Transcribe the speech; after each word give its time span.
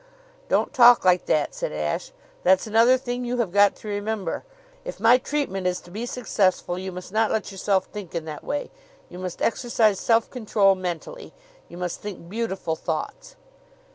"Don't 0.49 0.73
talk 0.73 1.05
like 1.05 1.27
that," 1.27 1.53
said 1.53 1.71
Ashe. 1.71 2.11
"That's 2.41 2.65
another 2.65 2.97
thing 2.97 3.23
you 3.23 3.37
have 3.37 3.51
got 3.51 3.75
to 3.75 3.87
remember. 3.87 4.43
If 4.83 4.99
my 4.99 5.19
treatment 5.19 5.67
is 5.67 5.79
to 5.81 5.91
be 5.91 6.07
successful 6.07 6.79
you 6.79 6.91
must 6.91 7.11
not 7.11 7.29
let 7.29 7.51
yourself 7.51 7.85
think 7.85 8.15
in 8.15 8.25
that 8.25 8.43
way. 8.43 8.71
You 9.09 9.19
must 9.19 9.43
exercise 9.43 9.99
self 9.99 10.27
control 10.31 10.73
mentally. 10.73 11.33
You 11.69 11.77
must 11.77 12.01
think 12.01 12.27
beautiful 12.29 12.75
thoughts." 12.75 13.35